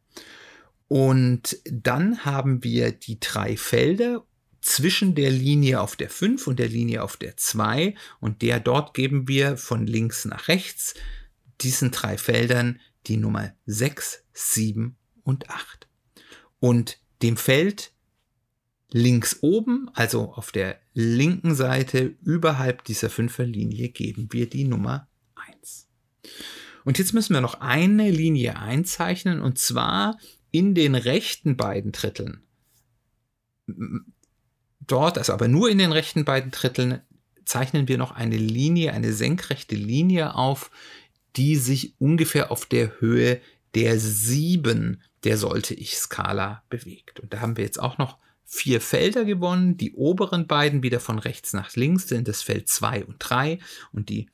Und 0.88 1.58
dann 1.66 2.26
haben 2.26 2.64
wir 2.64 2.92
die 2.92 3.20
drei 3.20 3.58
Felder 3.58 4.24
zwischen 4.62 5.14
der 5.16 5.32
Linie 5.32 5.82
auf 5.82 5.96
der 5.96 6.10
5 6.10 6.48
und 6.48 6.60
der 6.60 6.70
Linie 6.70 7.04
auf 7.04 7.18
der 7.18 7.36
2 7.36 7.96
und 8.20 8.42
der 8.42 8.60
dort 8.60 8.94
geben 8.94 9.28
wir 9.28 9.58
von 9.58 9.86
links 9.86 10.26
nach 10.26 10.48
rechts 10.48 10.94
diesen 11.62 11.92
drei 11.92 12.18
Feldern 12.18 12.80
die 13.08 13.18
Nummer 13.18 13.54
6, 13.66 14.24
7 14.34 14.96
und 15.24 15.50
8. 15.50 15.88
Und 16.60 17.00
dem 17.22 17.38
Feld 17.38 17.93
links 18.94 19.40
oben, 19.42 19.90
also 19.94 20.34
auf 20.34 20.52
der 20.52 20.80
linken 20.94 21.56
Seite 21.56 22.16
überhalb 22.24 22.84
dieser 22.86 23.10
Fünferlinie, 23.10 23.90
geben 23.90 24.30
wir 24.32 24.48
die 24.48 24.64
Nummer 24.64 25.10
1. 25.36 25.88
Und 26.86 26.98
jetzt 27.00 27.14
müssen 27.14 27.34
wir 27.34 27.42
noch 27.42 27.60
eine 27.60 28.10
Linie 28.10 28.58
einzeichnen 28.58 29.42
und 29.42 29.58
zwar 29.58 30.18
in 30.52 30.76
den 30.76 30.96
rechten 30.96 31.58
beiden 31.58 31.92
Dritteln. 31.92 32.44
Dort, 34.80 35.18
also 35.18 35.34
aber 35.34 35.48
nur 35.48 35.70
in 35.70 35.78
den 35.78 35.92
rechten 35.92 36.24
beiden 36.24 36.52
Dritteln, 36.52 37.02
zeichnen 37.46 37.88
wir 37.88 37.98
noch 37.98 38.12
eine 38.12 38.38
Linie, 38.38 38.94
eine 38.94 39.14
senkrechte 39.14 39.76
Linie 39.76 40.36
auf, 40.36 40.72
die 41.36 41.56
sich 41.56 42.00
ungefähr 42.00 42.52
auf 42.52 42.66
der 42.66 43.02
Höhe 43.02 43.42
der 43.74 44.00
7 44.00 45.02
der 45.24 45.38
sollte 45.38 45.74
ich 45.74 45.98
Skala 45.98 46.64
bewegt. 46.70 47.20
Und 47.20 47.34
da 47.34 47.40
haben 47.40 47.58
wir 47.58 47.64
jetzt 47.64 47.80
auch 47.80 47.98
noch 47.98 48.18
vier 48.46 48.82
Felder 48.82 49.26
gewonnen. 49.26 49.78
Die 49.78 49.94
oberen 49.94 50.48
beiden 50.48 50.84
wieder 50.84 51.00
von 51.00 51.20
rechts 51.20 51.54
nach 51.54 51.76
links 51.76 52.08
sind 52.08 52.28
das 52.28 52.42
Feld 52.42 52.68
2 52.68 53.06
und 53.06 53.18
3 53.20 53.60
und 53.92 54.10
die 54.10 54.30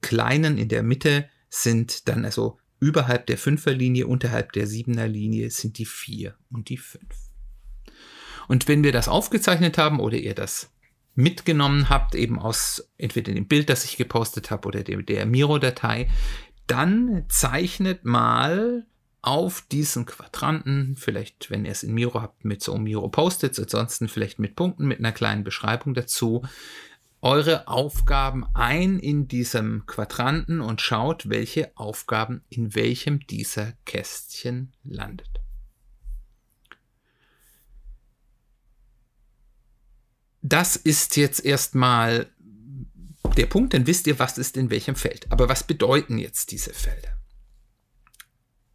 kleinen 0.00 0.58
in 0.58 0.68
der 0.68 0.82
Mitte 0.82 1.28
sind 1.48 2.08
dann 2.08 2.24
also 2.24 2.58
überhalb 2.80 3.26
der 3.26 3.38
5er 3.38 3.72
Linie, 3.72 4.06
unterhalb 4.06 4.52
der 4.52 4.66
7er 4.66 5.06
Linie 5.06 5.50
sind 5.50 5.78
die 5.78 5.86
4 5.86 6.36
und 6.50 6.68
die 6.68 6.76
5. 6.76 7.02
Und 8.48 8.68
wenn 8.68 8.84
wir 8.84 8.92
das 8.92 9.08
aufgezeichnet 9.08 9.78
haben 9.78 9.98
oder 9.98 10.16
ihr 10.16 10.34
das 10.34 10.72
mitgenommen 11.14 11.88
habt, 11.88 12.14
eben 12.14 12.38
aus 12.38 12.90
entweder 12.98 13.32
dem 13.32 13.48
Bild, 13.48 13.70
das 13.70 13.84
ich 13.84 13.96
gepostet 13.96 14.50
habe 14.50 14.68
oder 14.68 14.84
der, 14.84 15.02
der 15.02 15.26
Miro-Datei, 15.26 16.08
dann 16.66 17.24
zeichnet 17.28 18.04
mal 18.04 18.86
auf 19.26 19.62
diesen 19.72 20.06
Quadranten, 20.06 20.94
vielleicht, 20.96 21.50
wenn 21.50 21.64
ihr 21.64 21.72
es 21.72 21.82
in 21.82 21.92
Miro 21.92 22.22
habt, 22.22 22.44
mit 22.44 22.62
so 22.62 22.78
Miro 22.78 23.08
Post-its, 23.08 23.58
ansonsten 23.58 24.08
vielleicht 24.08 24.38
mit 24.38 24.54
Punkten, 24.54 24.86
mit 24.86 25.00
einer 25.00 25.10
kleinen 25.10 25.42
Beschreibung 25.42 25.94
dazu, 25.94 26.44
eure 27.20 27.66
Aufgaben 27.66 28.46
ein 28.54 29.00
in 29.00 29.26
diesem 29.26 29.84
Quadranten 29.86 30.60
und 30.60 30.80
schaut, 30.80 31.28
welche 31.28 31.76
Aufgaben 31.76 32.44
in 32.50 32.76
welchem 32.76 33.26
dieser 33.26 33.72
Kästchen 33.84 34.72
landet. 34.84 35.40
Das 40.40 40.76
ist 40.76 41.16
jetzt 41.16 41.44
erstmal 41.44 42.30
der 43.36 43.46
Punkt, 43.46 43.74
dann 43.74 43.88
wisst 43.88 44.06
ihr, 44.06 44.20
was 44.20 44.38
ist 44.38 44.56
in 44.56 44.70
welchem 44.70 44.94
Feld. 44.94 45.26
Aber 45.32 45.48
was 45.48 45.64
bedeuten 45.64 46.16
jetzt 46.16 46.52
diese 46.52 46.72
Felder? 46.72 47.16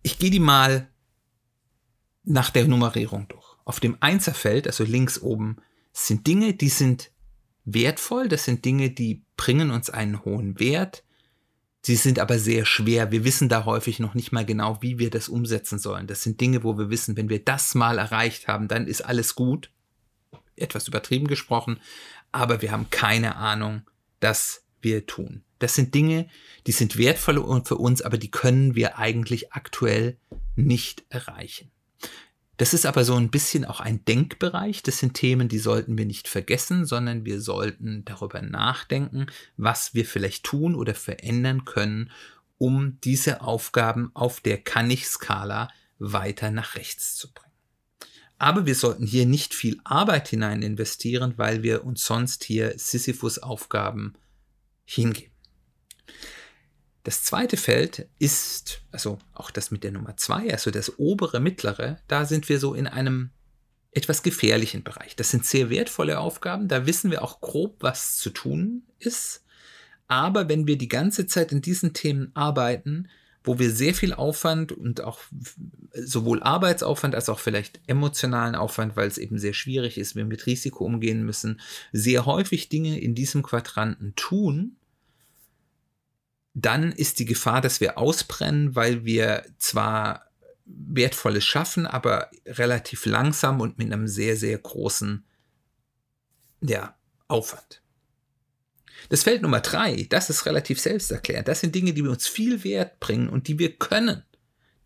Ich 0.04 0.20
gehe 0.20 0.32
die 0.32 0.40
mal 0.40 0.88
nach 2.24 2.50
der 2.50 2.68
Nummerierung 2.68 3.28
durch. 3.28 3.46
Auf 3.66 3.80
dem 3.80 3.98
Einserfeld, 4.00 4.68
also 4.68 4.84
links 4.84 5.22
oben, 5.22 5.58
sind 5.94 6.28
Dinge, 6.28 6.54
die 6.54 6.70
sind 6.70 7.12
wertvoll. 7.66 8.28
Das 8.28 8.46
sind 8.46 8.66
Dinge, 8.66 8.90
die 8.90 9.24
bringen 9.38 9.72
uns 9.72 9.90
einen 9.90 10.24
hohen 10.26 10.60
Wert. 10.60 11.04
Sie 11.84 11.96
sind 11.96 12.20
aber 12.20 12.38
sehr 12.38 12.66
schwer. 12.66 13.12
Wir 13.12 13.24
wissen 13.24 13.50
da 13.50 13.66
häufig 13.66 14.00
noch 14.00 14.14
nicht 14.14 14.32
mal 14.32 14.46
genau, 14.46 14.82
wie 14.82 15.00
wir 15.00 15.10
das 15.10 15.30
umsetzen 15.30 15.80
sollen. 15.80 16.08
Das 16.08 16.22
sind 16.22 16.40
Dinge, 16.40 16.64
wo 16.64 16.78
wir 16.78 16.90
wissen, 16.90 17.18
wenn 17.18 17.30
wir 17.30 17.44
das 17.44 17.74
mal 17.74 17.98
erreicht 17.98 18.48
haben, 18.48 18.68
dann 18.68 18.88
ist 18.88 19.02
alles 19.02 19.34
gut. 19.36 19.72
Etwas 20.56 20.88
übertrieben 20.88 21.28
gesprochen. 21.28 21.80
Aber 22.32 22.62
wir 22.62 22.72
haben 22.72 22.90
keine 22.92 23.36
Ahnung, 23.36 23.82
dass 24.20 24.64
wir 24.82 25.06
tun. 25.06 25.44
Das 25.60 25.76
sind 25.76 25.94
Dinge, 25.94 26.28
die 26.68 26.72
sind 26.72 26.98
wertvoll 26.98 27.62
für 27.66 27.76
uns, 27.76 28.02
aber 28.02 28.18
die 28.18 28.32
können 28.32 28.76
wir 28.76 28.98
eigentlich 28.98 29.54
aktuell 29.54 30.18
nicht 30.56 31.04
erreichen. 31.10 31.72
Das 32.58 32.76
ist 32.76 32.86
aber 32.86 33.04
so 33.04 33.16
ein 33.16 33.32
bisschen 33.32 33.66
auch 33.66 33.80
ein 33.80 34.06
Denkbereich. 34.06 34.84
Das 34.84 35.00
sind 35.00 35.16
Themen, 35.16 35.48
die 35.50 35.58
sollten 35.58 35.98
wir 35.98 36.06
nicht 36.06 36.28
vergessen, 36.28 36.86
sondern 36.86 37.26
wir 37.26 37.42
sollten 37.42 38.06
darüber 38.06 38.42
nachdenken, 38.42 39.28
was 39.58 39.96
wir 39.96 40.06
vielleicht 40.06 40.44
tun 40.44 40.76
oder 40.76 40.94
verändern 40.94 41.66
können, 41.66 42.12
um 42.60 43.00
diese 43.04 43.42
Aufgaben 43.42 44.12
auf 44.14 44.42
der 44.42 44.60
Kann-ich-Skala 44.60 45.70
weiter 45.98 46.52
nach 46.52 46.76
rechts 46.76 47.16
zu 47.16 47.34
bringen. 47.34 47.52
Aber 48.38 48.66
wir 48.66 48.76
sollten 48.76 49.06
hier 49.06 49.26
nicht 49.26 49.54
viel 49.54 49.80
Arbeit 49.84 50.28
hinein 50.28 50.62
investieren, 50.62 51.34
weil 51.38 51.64
wir 51.64 51.84
uns 51.84 52.06
sonst 52.06 52.44
hier 52.44 52.74
Sisyphus-Aufgaben 52.78 54.14
hingeben. 54.86 55.32
Das 57.04 57.24
zweite 57.24 57.58
Feld 57.58 58.08
ist, 58.20 58.82
also 58.92 59.18
auch 59.34 59.50
das 59.50 59.72
mit 59.72 59.84
der 59.84 59.92
Nummer 59.92 60.18
zwei, 60.18 60.52
also 60.52 60.70
das 60.70 61.00
obere, 61.00 61.40
mittlere, 61.40 62.00
da 62.08 62.26
sind 62.26 62.48
wir 62.48 62.60
so 62.60 62.76
in 62.76 62.88
einem 62.88 63.32
etwas 63.92 64.22
gefährlichen 64.22 64.84
Bereich. 64.84 65.16
Das 65.16 65.32
sind 65.32 65.46
sehr 65.46 65.70
wertvolle 65.70 66.20
Aufgaben, 66.20 66.68
da 66.68 66.86
wissen 66.86 67.10
wir 67.10 67.24
auch 67.24 67.42
grob, 67.42 67.78
was 67.80 68.18
zu 68.18 68.30
tun 68.30 68.84
ist. 69.00 69.44
Aber 70.08 70.48
wenn 70.48 70.68
wir 70.68 70.78
die 70.78 70.90
ganze 70.90 71.26
Zeit 71.26 71.52
in 71.52 71.62
diesen 71.62 71.94
Themen 71.94 72.32
arbeiten, 72.36 73.08
wo 73.44 73.60
wir 73.60 73.72
sehr 73.72 73.94
viel 73.94 74.14
Aufwand 74.14 74.72
und 74.72 75.02
auch 75.02 75.20
sowohl 75.94 76.44
Arbeitsaufwand 76.44 77.16
als 77.16 77.30
auch 77.30 77.40
vielleicht 77.40 77.80
emotionalen 77.88 78.56
Aufwand, 78.56 78.96
weil 78.96 79.08
es 79.08 79.18
eben 79.18 79.40
sehr 79.40 79.54
schwierig 79.54 79.98
ist, 79.98 80.16
wir 80.16 80.26
mit 80.26 80.46
Risiko 80.46 80.86
umgehen 80.86 81.24
müssen, 81.24 81.60
sehr 81.92 82.26
häufig 82.26 82.70
Dinge 82.70 83.00
in 83.00 83.16
diesem 83.16 83.42
Quadranten 83.42 84.14
tun, 84.16 84.78
dann 86.54 86.92
ist 86.92 87.20
die 87.20 87.26
Gefahr, 87.26 87.62
dass 87.62 87.82
wir 87.82 87.98
ausbrennen, 87.98 88.76
weil 88.76 89.06
wir 89.06 89.46
zwar 89.58 90.28
Wertvolles 90.66 91.46
schaffen, 91.46 91.86
aber 91.88 92.30
relativ 92.46 93.06
langsam 93.06 93.62
und 93.62 93.78
mit 93.78 93.92
einem 93.92 94.08
sehr, 94.08 94.38
sehr 94.38 94.58
großen 94.58 95.24
ja, 96.62 96.96
Aufwand. 97.28 97.82
Das 99.10 99.24
Feld 99.24 99.42
Nummer 99.42 99.62
drei, 99.62 100.08
das 100.10 100.30
ist 100.30 100.46
relativ 100.46 100.80
selbsterklärend. 100.80 101.48
Das 101.48 101.62
sind 101.62 101.76
Dinge, 101.76 101.94
die 101.94 102.02
uns 102.02 102.28
viel 102.28 102.64
Wert 102.64 103.00
bringen 103.00 103.30
und 103.30 103.48
die 103.48 103.60
wir 103.60 103.76
können. 103.78 104.24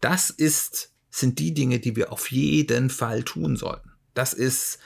Das 0.02 0.30
ist, 0.30 0.92
sind 1.10 1.40
die 1.40 1.54
Dinge, 1.54 1.80
die 1.80 1.96
wir 1.96 2.12
auf 2.12 2.32
jeden 2.32 2.90
Fall 2.90 3.24
tun 3.24 3.58
sollten. 3.58 3.92
Das 4.14 4.34
ist 4.34 4.80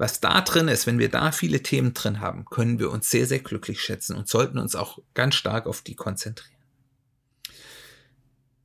was 0.00 0.18
da 0.18 0.40
drin 0.40 0.68
ist, 0.68 0.86
wenn 0.86 0.98
wir 0.98 1.10
da 1.10 1.30
viele 1.30 1.62
Themen 1.62 1.92
drin 1.92 2.20
haben, 2.20 2.46
können 2.46 2.78
wir 2.78 2.90
uns 2.90 3.10
sehr, 3.10 3.26
sehr 3.26 3.40
glücklich 3.40 3.82
schätzen 3.82 4.16
und 4.16 4.30
sollten 4.30 4.56
uns 4.56 4.74
auch 4.74 4.98
ganz 5.12 5.34
stark 5.34 5.66
auf 5.66 5.82
die 5.82 5.94
konzentrieren. 5.94 6.56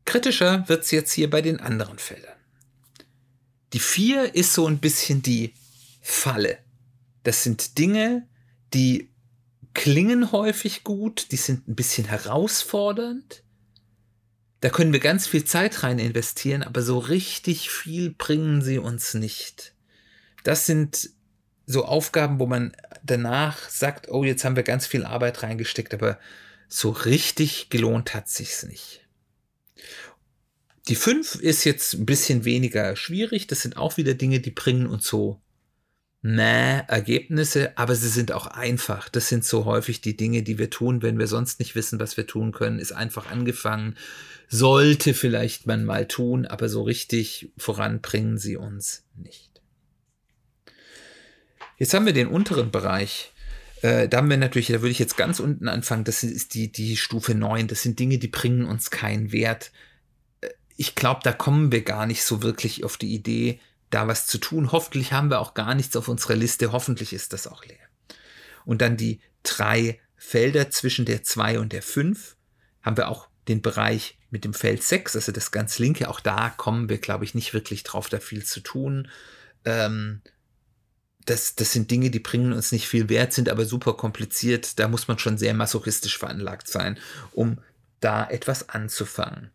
Kritischer 0.06 0.64
wird 0.70 0.86
es 0.86 0.92
jetzt 0.92 1.12
hier 1.12 1.30
bei 1.30 1.42
den 1.42 1.60
anderen 1.60 2.00
Feldern. 2.00 2.38
Die 3.74 3.82
vier 3.82 4.34
ist 4.34 4.54
so 4.54 4.66
ein 4.66 4.80
bisschen 4.80 5.24
die 5.24 5.54
Falle. 6.02 6.60
Das 7.24 7.44
sind 7.44 7.78
Dinge, 7.78 8.26
die 8.74 9.12
klingen 9.76 10.32
häufig 10.32 10.84
gut, 10.84 11.32
die 11.32 11.38
sind 11.38 11.68
ein 11.68 11.76
bisschen 11.76 12.06
herausfordernd. 12.06 13.44
Da 14.62 14.70
können 14.70 14.94
wir 14.94 15.00
ganz 15.00 15.28
viel 15.28 15.44
Zeit 15.44 15.84
rein 15.84 16.00
investieren, 16.00 16.64
aber 16.64 16.82
so 16.82 16.98
richtig 16.98 17.70
viel 17.70 18.10
bringen 18.10 18.64
sie 18.64 18.80
uns 18.80 19.14
nicht. 19.14 19.76
Das 20.44 20.66
sind 20.66 21.12
so 21.68 21.86
Aufgaben, 21.86 22.40
wo 22.40 22.48
man 22.48 22.76
danach 23.04 23.70
sagt, 23.70 24.10
oh, 24.10 24.24
jetzt 24.24 24.44
haben 24.44 24.56
wir 24.56 24.64
ganz 24.64 24.88
viel 24.88 25.04
Arbeit 25.04 25.44
reingesteckt, 25.44 25.94
aber 25.94 26.20
so 26.68 26.90
richtig 26.90 27.70
gelohnt 27.70 28.16
hat 28.16 28.30
sich's 28.30 28.64
nicht. 28.64 29.08
Die 30.88 30.96
fünf 30.96 31.36
ist 31.36 31.64
jetzt 31.64 31.94
ein 31.94 32.06
bisschen 32.06 32.46
weniger 32.46 32.96
schwierig. 32.96 33.48
Das 33.48 33.62
sind 33.62 33.78
auch 33.78 33.98
wieder 33.98 34.14
Dinge, 34.14 34.40
die 34.40 34.52
bringen 34.52 34.88
uns 34.88 35.06
so 35.06 35.42
mäh 36.26 36.82
Ergebnisse, 36.88 37.78
aber 37.78 37.94
sie 37.94 38.10
sind 38.10 38.32
auch 38.32 38.48
einfach. 38.48 39.10
Das 39.10 39.30
sind 39.30 39.46
so 39.46 39.66
häufig 39.66 40.02
die 40.02 40.18
Dinge, 40.18 40.42
die 40.42 40.58
wir 40.58 40.72
tun, 40.72 41.04
wenn 41.04 41.20
wir 41.20 41.28
sonst 41.28 41.60
nicht 41.60 41.76
wissen, 41.76 42.00
was 42.00 42.18
wir 42.18 42.26
tun 42.26 42.52
können. 42.52 42.80
Ist 42.80 42.94
einfach 42.94 43.30
angefangen. 43.30 43.96
Sollte 44.48 45.14
vielleicht 45.14 45.68
man 45.68 45.86
mal 45.86 46.08
tun, 46.08 46.48
aber 46.48 46.68
so 46.68 46.82
richtig 46.82 47.52
voranbringen 47.58 48.40
sie 48.40 48.58
uns 48.58 49.04
nicht. 49.16 49.62
Jetzt 51.78 51.94
haben 51.94 52.08
wir 52.08 52.14
den 52.14 52.28
unteren 52.28 52.72
Bereich. 52.72 53.32
Äh, 53.84 54.10
da 54.10 54.18
haben 54.18 54.30
wir 54.30 54.38
natürlich, 54.38 54.70
da 54.70 54.82
würde 54.82 54.90
ich 54.90 55.00
jetzt 55.00 55.18
ganz 55.18 55.40
unten 55.40 55.68
anfangen, 55.68 56.06
das 56.06 56.24
ist 56.24 56.56
die, 56.56 56.72
die 56.72 56.98
Stufe 56.98 57.36
9. 57.36 57.68
Das 57.68 57.84
sind 57.84 58.00
Dinge, 58.00 58.18
die 58.18 58.30
bringen 58.30 58.66
uns 58.66 58.90
keinen 58.90 59.32
Wert. 59.32 59.72
Äh, 60.42 60.50
ich 60.76 60.96
glaube, 60.96 61.20
da 61.24 61.34
kommen 61.34 61.72
wir 61.72 61.84
gar 61.84 62.08
nicht 62.08 62.24
so 62.24 62.42
wirklich 62.42 62.84
auf 62.84 62.98
die 62.98 63.14
Idee, 63.14 63.60
da 63.90 64.08
was 64.08 64.28
zu 64.28 64.38
tun. 64.38 64.72
Hoffentlich 64.72 65.14
haben 65.14 65.30
wir 65.30 65.40
auch 65.40 65.54
gar 65.54 65.76
nichts 65.76 65.96
auf 65.96 66.08
unserer 66.08 66.36
Liste. 66.36 66.72
Hoffentlich 66.72 67.14
ist 67.14 67.34
das 67.34 67.48
auch 67.48 67.64
leer. 67.66 67.78
Und 68.66 68.82
dann 68.82 68.98
die 68.98 69.22
drei 69.44 70.00
Felder 70.16 70.70
zwischen 70.72 71.06
der 71.06 71.24
2 71.24 71.60
und 71.60 71.72
der 71.72 71.84
5 71.84 72.36
haben 72.82 72.98
wir 72.98 73.10
auch 73.10 73.30
den 73.48 73.62
Bereich 73.62 74.18
mit 74.32 74.44
dem 74.44 74.54
Feld 74.54 74.84
6, 74.84 75.16
also 75.16 75.32
das 75.32 75.52
ganz 75.52 75.80
linke. 75.80 76.10
Auch 76.10 76.20
da 76.20 76.50
kommen 76.50 76.90
wir, 76.90 76.98
glaube 76.98 77.26
ich, 77.26 77.36
nicht 77.36 77.54
wirklich 77.54 77.84
drauf, 77.84 78.10
da 78.10 78.20
viel 78.20 78.44
zu 78.44 78.60
tun. 78.60 79.08
Ähm, 79.66 80.22
das, 81.26 81.56
das 81.56 81.72
sind 81.72 81.90
Dinge, 81.92 82.10
die 82.10 82.20
bringen 82.20 82.54
uns 82.54 82.72
nicht 82.72 82.88
viel 82.88 83.10
Wert, 83.10 83.34
sind 83.34 83.50
aber 83.50 83.66
super 83.66 83.94
kompliziert. 83.94 84.80
Da 84.80 84.88
muss 84.88 85.08
man 85.08 85.20
schon 85.20 85.38
sehr 85.38 85.54
masochistisch 85.54 86.18
veranlagt 86.18 86.68
sein, 86.68 87.00
um 87.32 87.60
da 88.00 88.28
etwas 88.28 88.70
anzufangen. 88.70 89.52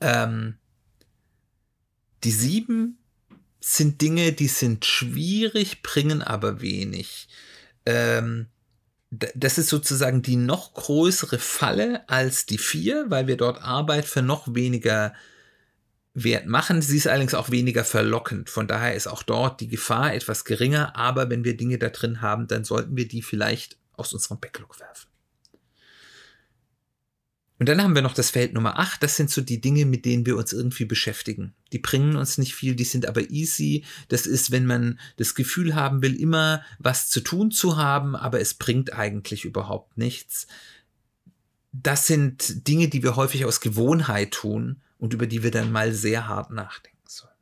Ähm, 0.00 0.56
die 2.24 2.30
sieben 2.30 2.98
sind 3.60 4.00
Dinge, 4.00 4.32
die 4.32 4.48
sind 4.48 4.84
schwierig, 4.84 5.82
bringen 5.82 6.22
aber 6.22 6.60
wenig. 6.60 7.28
Ähm, 7.86 8.46
das 9.10 9.56
ist 9.56 9.68
sozusagen 9.68 10.22
die 10.22 10.36
noch 10.36 10.74
größere 10.74 11.38
Falle 11.38 12.06
als 12.08 12.46
die 12.46 12.58
vier, 12.58 13.06
weil 13.08 13.26
wir 13.26 13.36
dort 13.36 13.62
Arbeit 13.62 14.04
für 14.04 14.22
noch 14.22 14.54
weniger 14.54 15.14
Wert 16.12 16.46
machen. 16.46 16.82
Sie 16.82 16.96
ist 16.96 17.06
allerdings 17.06 17.34
auch 17.34 17.50
weniger 17.50 17.84
verlockend. 17.84 18.50
Von 18.50 18.66
daher 18.66 18.94
ist 18.94 19.06
auch 19.06 19.22
dort 19.22 19.60
die 19.60 19.68
Gefahr 19.68 20.14
etwas 20.14 20.44
geringer. 20.44 20.94
Aber 20.96 21.30
wenn 21.30 21.44
wir 21.44 21.56
Dinge 21.56 21.78
da 21.78 21.88
drin 21.88 22.20
haben, 22.20 22.48
dann 22.48 22.64
sollten 22.64 22.96
wir 22.96 23.08
die 23.08 23.22
vielleicht 23.22 23.78
aus 23.92 24.12
unserem 24.12 24.40
Backlog 24.40 24.78
werfen. 24.80 25.08
Und 27.58 27.68
dann 27.68 27.82
haben 27.82 27.96
wir 27.96 28.02
noch 28.02 28.14
das 28.14 28.30
Feld 28.30 28.54
Nummer 28.54 28.78
8. 28.78 29.02
Das 29.02 29.16
sind 29.16 29.30
so 29.30 29.40
die 29.40 29.60
Dinge, 29.60 29.84
mit 29.84 30.04
denen 30.04 30.24
wir 30.26 30.36
uns 30.36 30.52
irgendwie 30.52 30.84
beschäftigen. 30.84 31.54
Die 31.72 31.80
bringen 31.80 32.14
uns 32.14 32.38
nicht 32.38 32.54
viel, 32.54 32.76
die 32.76 32.84
sind 32.84 33.06
aber 33.06 33.30
easy. 33.30 33.84
Das 34.08 34.26
ist, 34.26 34.52
wenn 34.52 34.64
man 34.64 35.00
das 35.16 35.34
Gefühl 35.34 35.74
haben 35.74 36.00
will, 36.00 36.14
immer 36.14 36.62
was 36.78 37.10
zu 37.10 37.20
tun 37.20 37.50
zu 37.50 37.76
haben, 37.76 38.14
aber 38.14 38.40
es 38.40 38.54
bringt 38.54 38.92
eigentlich 38.92 39.44
überhaupt 39.44 39.98
nichts. 39.98 40.46
Das 41.72 42.06
sind 42.06 42.68
Dinge, 42.68 42.88
die 42.88 43.02
wir 43.02 43.16
häufig 43.16 43.44
aus 43.44 43.60
Gewohnheit 43.60 44.30
tun 44.30 44.80
und 44.98 45.12
über 45.12 45.26
die 45.26 45.42
wir 45.42 45.50
dann 45.50 45.72
mal 45.72 45.92
sehr 45.92 46.28
hart 46.28 46.52
nachdenken 46.52 46.98
sollen. 47.06 47.32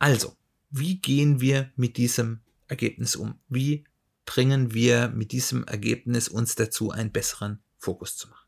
Also, 0.00 0.36
wie 0.70 0.98
gehen 0.98 1.40
wir 1.40 1.70
mit 1.76 1.96
diesem 1.96 2.40
Ergebnis 2.66 3.14
um? 3.14 3.38
Wie 3.48 3.84
bringen 4.26 4.74
wir 4.74 5.08
mit 5.10 5.30
diesem 5.30 5.64
Ergebnis 5.64 6.28
uns 6.28 6.56
dazu, 6.56 6.90
einen 6.90 7.12
besseren 7.12 7.60
Fokus 7.78 8.16
zu 8.16 8.28
machen? 8.28 8.43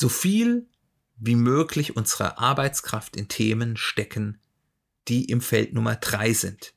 So 0.00 0.08
viel 0.08 0.66
wie 1.18 1.34
möglich 1.34 1.94
unserer 1.94 2.38
Arbeitskraft 2.38 3.16
in 3.16 3.28
Themen 3.28 3.76
stecken, 3.76 4.40
die 5.08 5.26
im 5.26 5.42
Feld 5.42 5.74
Nummer 5.74 5.94
3 5.94 6.32
sind. 6.32 6.72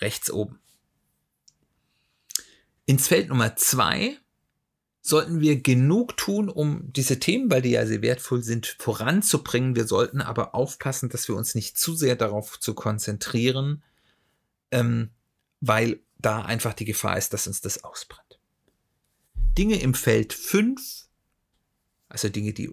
Rechts 0.00 0.32
oben. 0.32 0.58
Ins 2.86 3.06
Feld 3.06 3.28
Nummer 3.28 3.54
2 3.54 4.18
sollten 5.00 5.38
wir 5.38 5.62
genug 5.62 6.16
tun, 6.16 6.48
um 6.48 6.92
diese 6.92 7.20
Themen, 7.20 7.52
weil 7.52 7.62
die 7.62 7.70
ja 7.70 7.86
sehr 7.86 8.02
wertvoll 8.02 8.42
sind, 8.42 8.66
voranzubringen. 8.80 9.76
Wir 9.76 9.86
sollten 9.86 10.20
aber 10.20 10.52
aufpassen, 10.52 11.08
dass 11.08 11.28
wir 11.28 11.36
uns 11.36 11.54
nicht 11.54 11.78
zu 11.78 11.94
sehr 11.94 12.16
darauf 12.16 12.58
zu 12.58 12.74
konzentrieren, 12.74 13.84
ähm, 14.72 15.10
weil 15.60 16.00
da 16.18 16.42
einfach 16.42 16.74
die 16.74 16.84
Gefahr 16.84 17.16
ist, 17.16 17.32
dass 17.32 17.46
uns 17.46 17.60
das 17.60 17.84
ausbrennt. 17.84 18.40
Dinge 19.36 19.80
im 19.80 19.94
Feld 19.94 20.32
5, 20.32 21.06
also 22.10 22.28
Dinge, 22.28 22.52
die 22.52 22.70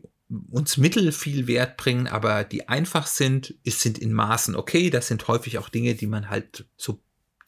uns 0.49 0.77
mittel 0.77 1.11
viel 1.11 1.47
Wert 1.47 1.77
bringen, 1.77 2.07
aber 2.07 2.43
die 2.43 2.67
einfach 2.67 3.07
sind, 3.07 3.55
ist, 3.63 3.81
sind 3.81 3.97
in 3.97 4.11
Maßen 4.11 4.55
okay. 4.55 4.89
Das 4.89 5.07
sind 5.07 5.27
häufig 5.27 5.57
auch 5.57 5.69
Dinge, 5.69 5.95
die 5.95 6.07
man 6.07 6.29
halt 6.29 6.65
so 6.75 6.99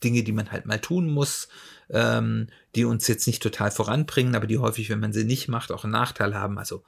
Dinge, 0.03 0.23
die 0.23 0.31
man 0.31 0.51
halt 0.51 0.65
mal 0.65 0.79
tun 0.79 1.09
muss, 1.09 1.49
ähm, 1.89 2.47
die 2.75 2.85
uns 2.85 3.07
jetzt 3.07 3.27
nicht 3.27 3.43
total 3.43 3.71
voranbringen, 3.71 4.35
aber 4.35 4.47
die 4.47 4.59
häufig, 4.59 4.89
wenn 4.89 5.01
man 5.01 5.11
sie 5.11 5.25
nicht 5.25 5.49
macht, 5.49 5.71
auch 5.71 5.83
einen 5.83 5.91
Nachteil 5.91 6.35
haben. 6.35 6.57
Also 6.57 6.83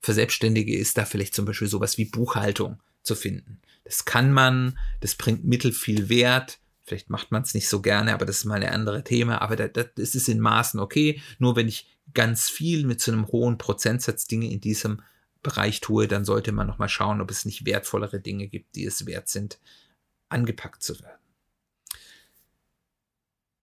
für 0.00 0.12
Selbstständige 0.12 0.76
ist 0.76 0.98
da 0.98 1.06
vielleicht 1.06 1.34
zum 1.34 1.46
Beispiel 1.46 1.68
sowas 1.68 1.96
wie 1.96 2.04
Buchhaltung 2.04 2.80
zu 3.02 3.14
finden. 3.14 3.60
Das 3.84 4.04
kann 4.04 4.32
man, 4.32 4.78
das 5.00 5.14
bringt 5.14 5.44
mittel 5.44 5.72
viel 5.72 6.08
Wert. 6.08 6.58
Vielleicht 6.82 7.08
macht 7.08 7.32
man 7.32 7.42
es 7.42 7.54
nicht 7.54 7.68
so 7.68 7.80
gerne, 7.80 8.12
aber 8.12 8.26
das 8.26 8.38
ist 8.38 8.44
mal 8.44 8.62
ein 8.62 8.68
anderes 8.68 9.04
Thema. 9.04 9.40
Aber 9.40 9.56
das, 9.56 9.86
das 9.94 10.14
ist 10.14 10.28
in 10.28 10.40
Maßen 10.40 10.80
okay. 10.80 11.22
Nur 11.38 11.56
wenn 11.56 11.68
ich 11.68 11.93
ganz 12.12 12.48
viel 12.48 12.86
mit 12.86 13.00
so 13.00 13.12
einem 13.12 13.28
hohen 13.28 13.58
Prozentsatz 13.58 14.26
Dinge 14.26 14.50
in 14.50 14.60
diesem 14.60 15.02
Bereich 15.42 15.80
tue, 15.80 16.08
dann 16.08 16.24
sollte 16.24 16.52
man 16.52 16.66
nochmal 16.66 16.88
schauen, 16.88 17.20
ob 17.20 17.30
es 17.30 17.44
nicht 17.44 17.66
wertvollere 17.66 18.20
Dinge 18.20 18.48
gibt, 18.48 18.74
die 18.76 18.84
es 18.84 19.06
wert 19.06 19.28
sind, 19.28 19.58
angepackt 20.28 20.82
zu 20.82 20.98
werden. 21.00 21.18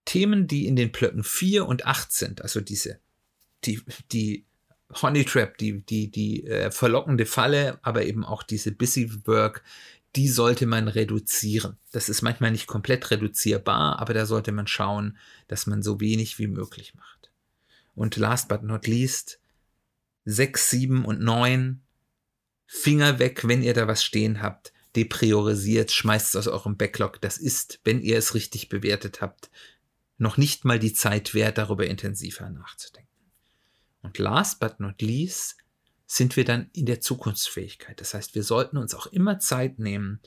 Themen, 0.04 0.46
die 0.46 0.66
in 0.66 0.76
den 0.76 0.92
Blöcken 0.92 1.24
4 1.24 1.66
und 1.66 1.86
8 1.86 2.12
sind, 2.12 2.42
also 2.42 2.60
diese, 2.60 2.98
die, 3.64 3.82
die 4.10 4.44
Honey 5.00 5.24
Trap, 5.24 5.56
die, 5.58 5.80
die, 5.80 6.10
die 6.10 6.46
äh, 6.46 6.70
verlockende 6.70 7.26
Falle, 7.26 7.78
aber 7.82 8.04
eben 8.04 8.24
auch 8.24 8.42
diese 8.42 8.72
Busy 8.72 9.10
Work, 9.26 9.62
die 10.16 10.28
sollte 10.28 10.66
man 10.66 10.88
reduzieren. 10.88 11.78
Das 11.90 12.08
ist 12.08 12.22
manchmal 12.22 12.50
nicht 12.50 12.66
komplett 12.66 13.10
reduzierbar, 13.10 13.98
aber 13.98 14.12
da 14.12 14.26
sollte 14.26 14.52
man 14.52 14.66
schauen, 14.66 15.16
dass 15.48 15.66
man 15.66 15.82
so 15.82 16.00
wenig 16.00 16.38
wie 16.38 16.48
möglich 16.48 16.94
macht. 16.94 17.21
Und 17.94 18.16
last 18.16 18.48
but 18.48 18.62
not 18.62 18.86
least, 18.86 19.38
6, 20.24 20.70
7 20.70 21.04
und 21.04 21.20
9, 21.20 21.82
Finger 22.66 23.18
weg, 23.18 23.46
wenn 23.46 23.62
ihr 23.62 23.74
da 23.74 23.86
was 23.86 24.02
stehen 24.02 24.40
habt, 24.40 24.72
depriorisiert, 24.96 25.90
schmeißt 25.90 26.30
es 26.30 26.36
aus 26.36 26.48
eurem 26.48 26.76
Backlog. 26.76 27.20
Das 27.20 27.38
ist, 27.38 27.80
wenn 27.84 28.00
ihr 28.00 28.16
es 28.16 28.34
richtig 28.34 28.68
bewertet 28.68 29.20
habt, 29.20 29.50
noch 30.18 30.36
nicht 30.36 30.64
mal 30.64 30.78
die 30.78 30.92
Zeit 30.92 31.34
wert, 31.34 31.58
darüber 31.58 31.86
intensiver 31.86 32.48
nachzudenken. 32.48 33.10
Und 34.02 34.18
last 34.18 34.60
but 34.60 34.80
not 34.80 35.00
least 35.00 35.56
sind 36.06 36.36
wir 36.36 36.44
dann 36.44 36.70
in 36.72 36.86
der 36.86 37.00
Zukunftsfähigkeit. 37.00 38.00
Das 38.00 38.14
heißt, 38.14 38.34
wir 38.34 38.42
sollten 38.42 38.76
uns 38.76 38.94
auch 38.94 39.06
immer 39.06 39.38
Zeit 39.38 39.78
nehmen, 39.78 40.20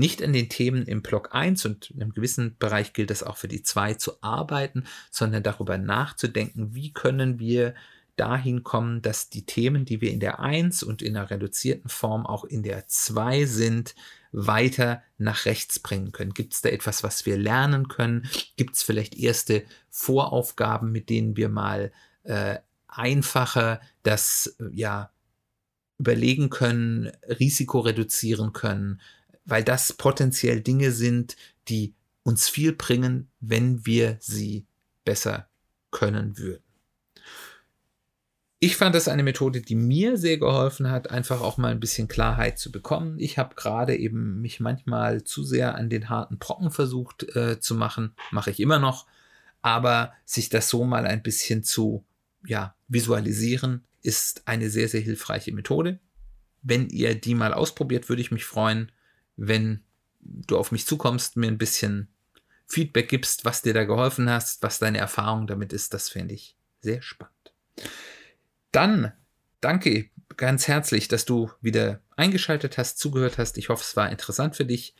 nicht 0.00 0.22
an 0.22 0.32
den 0.32 0.48
Themen 0.48 0.84
im 0.86 1.02
Block 1.02 1.32
1 1.32 1.64
und 1.66 1.90
in 1.90 2.02
einem 2.02 2.12
gewissen 2.12 2.56
Bereich 2.58 2.92
gilt 2.92 3.10
das 3.10 3.22
auch 3.22 3.36
für 3.36 3.48
die 3.48 3.62
2 3.62 3.94
zu 3.94 4.22
arbeiten, 4.22 4.84
sondern 5.10 5.44
darüber 5.44 5.78
nachzudenken, 5.78 6.74
wie 6.74 6.92
können 6.92 7.38
wir 7.38 7.74
dahin 8.16 8.64
kommen, 8.64 9.02
dass 9.02 9.30
die 9.30 9.46
Themen, 9.46 9.84
die 9.84 10.00
wir 10.00 10.10
in 10.10 10.20
der 10.20 10.40
1 10.40 10.82
und 10.82 11.02
in 11.02 11.16
einer 11.16 11.30
reduzierten 11.30 11.88
Form 11.88 12.26
auch 12.26 12.44
in 12.44 12.62
der 12.62 12.88
2 12.88 13.44
sind, 13.44 13.94
weiter 14.32 15.02
nach 15.18 15.44
rechts 15.44 15.78
bringen 15.78 16.12
können? 16.12 16.34
Gibt 16.34 16.54
es 16.54 16.62
da 16.62 16.70
etwas, 16.70 17.02
was 17.02 17.24
wir 17.26 17.36
lernen 17.36 17.88
können? 17.88 18.28
Gibt 18.56 18.76
es 18.76 18.82
vielleicht 18.82 19.14
erste 19.14 19.64
Voraufgaben, 19.90 20.92
mit 20.92 21.08
denen 21.08 21.36
wir 21.36 21.48
mal 21.48 21.92
äh, 22.24 22.56
einfacher 22.88 23.80
das 24.02 24.56
äh, 24.58 24.64
ja 24.72 25.10
überlegen 25.98 26.48
können, 26.48 27.12
Risiko 27.28 27.80
reduzieren 27.80 28.54
können, 28.54 29.00
weil 29.50 29.64
das 29.64 29.92
potenziell 29.92 30.60
Dinge 30.60 30.92
sind, 30.92 31.36
die 31.68 31.94
uns 32.22 32.48
viel 32.48 32.72
bringen, 32.72 33.28
wenn 33.40 33.84
wir 33.84 34.16
sie 34.20 34.66
besser 35.04 35.48
können 35.90 36.38
würden. 36.38 36.62
Ich 38.60 38.76
fand 38.76 38.94
das 38.94 39.08
eine 39.08 39.24
Methode, 39.24 39.60
die 39.60 39.74
mir 39.74 40.16
sehr 40.16 40.38
geholfen 40.38 40.90
hat, 40.90 41.10
einfach 41.10 41.40
auch 41.40 41.56
mal 41.56 41.72
ein 41.72 41.80
bisschen 41.80 42.06
Klarheit 42.06 42.58
zu 42.58 42.70
bekommen. 42.70 43.18
Ich 43.18 43.38
habe 43.38 43.56
gerade 43.56 43.96
eben 43.96 44.40
mich 44.40 44.60
manchmal 44.60 45.24
zu 45.24 45.42
sehr 45.42 45.74
an 45.74 45.90
den 45.90 46.10
harten 46.10 46.38
Brocken 46.38 46.70
versucht 46.70 47.34
äh, 47.34 47.58
zu 47.58 47.74
machen, 47.74 48.14
mache 48.30 48.50
ich 48.50 48.60
immer 48.60 48.78
noch, 48.78 49.06
aber 49.62 50.12
sich 50.24 50.48
das 50.48 50.68
so 50.68 50.84
mal 50.84 51.06
ein 51.06 51.22
bisschen 51.22 51.64
zu 51.64 52.04
ja, 52.46 52.76
visualisieren, 52.86 53.84
ist 54.02 54.46
eine 54.46 54.70
sehr, 54.70 54.88
sehr 54.88 55.00
hilfreiche 55.00 55.52
Methode. 55.52 55.98
Wenn 56.62 56.88
ihr 56.90 57.18
die 57.18 57.34
mal 57.34 57.52
ausprobiert, 57.52 58.08
würde 58.08 58.22
ich 58.22 58.30
mich 58.30 58.44
freuen, 58.44 58.92
wenn 59.36 59.84
du 60.20 60.58
auf 60.58 60.72
mich 60.72 60.86
zukommst, 60.86 61.36
mir 61.36 61.48
ein 61.48 61.58
bisschen 61.58 62.08
Feedback 62.66 63.08
gibst, 63.08 63.44
was 63.44 63.62
dir 63.62 63.74
da 63.74 63.84
geholfen 63.84 64.30
hast, 64.30 64.62
was 64.62 64.78
deine 64.78 64.98
Erfahrung 64.98 65.46
damit 65.46 65.72
ist. 65.72 65.92
Das 65.92 66.08
fände 66.08 66.34
ich 66.34 66.56
sehr 66.80 67.02
spannend. 67.02 67.52
Dann 68.70 69.12
danke 69.60 70.10
ganz 70.36 70.68
herzlich, 70.68 71.08
dass 71.08 71.24
du 71.24 71.50
wieder 71.60 72.00
eingeschaltet 72.16 72.78
hast, 72.78 72.98
zugehört 72.98 73.38
hast. 73.38 73.58
Ich 73.58 73.68
hoffe, 73.68 73.82
es 73.82 73.96
war 73.96 74.10
interessant 74.10 74.56
für 74.56 74.64
dich. 74.64 74.94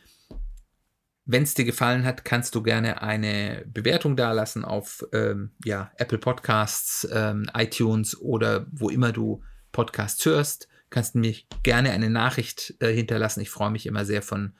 Wenn 1.25 1.45
es 1.45 1.55
dir 1.55 1.65
gefallen 1.65 2.05
hat, 2.05 2.25
kannst 2.25 2.55
du 2.55 2.63
gerne 2.63 3.03
eine 3.03 3.65
Bewertung 3.67 4.17
dalassen 4.17 4.65
auf 4.65 5.07
ähm, 5.13 5.53
ja, 5.65 5.93
Apple 5.97 6.19
Podcasts, 6.19 7.07
ähm, 7.13 7.49
iTunes 7.55 8.21
oder 8.21 8.67
wo 8.73 8.89
immer 8.91 9.13
du 9.13 9.43
Podcasts 9.71 10.25
hörst. 10.25 10.67
Kannst 10.91 11.15
du 11.15 11.21
mir 11.21 11.35
gerne 11.63 11.93
eine 11.93 12.11
Nachricht 12.11 12.75
äh, 12.81 12.93
hinterlassen. 12.93 13.41
Ich 13.41 13.51
freue 13.51 13.71
mich 13.71 13.87
immer 13.87 14.05
sehr 14.05 14.23
von 14.23 14.53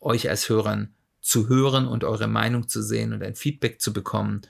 euch 0.00 0.30
als 0.30 0.48
Hörern 0.48 0.94
zu 1.20 1.48
hören 1.48 1.86
und 1.86 2.04
eure 2.04 2.28
Meinung 2.28 2.68
zu 2.68 2.82
sehen 2.82 3.12
und 3.12 3.22
ein 3.22 3.34
Feedback 3.34 3.80
zu 3.80 3.92
bekommen. 3.92 4.42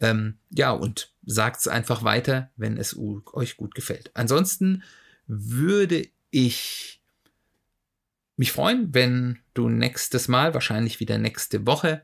Ähm, 0.00 0.38
ja, 0.50 0.70
und 0.70 1.12
sagt 1.24 1.60
es 1.60 1.68
einfach 1.68 2.04
weiter, 2.04 2.50
wenn 2.56 2.76
es 2.76 2.96
euch 2.96 3.56
gut 3.56 3.74
gefällt. 3.74 4.10
Ansonsten 4.14 4.82
würde 5.26 6.06
ich 6.30 7.00
mich 8.36 8.52
freuen, 8.52 8.94
wenn 8.94 9.38
du 9.54 9.68
nächstes 9.68 10.28
Mal, 10.28 10.54
wahrscheinlich 10.54 11.00
wieder 11.00 11.18
nächste 11.18 11.66
Woche, 11.66 12.02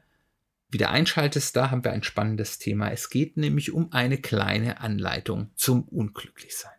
wieder 0.69 0.90
einschaltest. 0.90 1.57
Da 1.57 1.71
haben 1.71 1.85
wir 1.85 1.92
ein 1.92 2.03
spannendes 2.03 2.59
Thema. 2.59 2.90
Es 2.90 3.09
geht 3.09 3.37
nämlich 3.37 3.73
um 3.73 3.92
eine 3.92 4.19
kleine 4.19 4.81
Anleitung 4.81 5.51
zum 5.55 5.85
Unglücklichsein. 5.85 6.76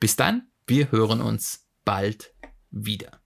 Bis 0.00 0.16
dann, 0.16 0.48
wir 0.66 0.90
hören 0.90 1.20
uns 1.20 1.68
bald 1.84 2.34
wieder. 2.70 3.20